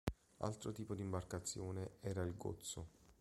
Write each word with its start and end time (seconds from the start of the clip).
Altro 0.39 0.71
tipo 0.71 0.95
di 0.95 1.01
imbarcazione 1.03 1.97
era 1.99 2.23
il 2.23 2.35
"gozzo". 2.35 2.87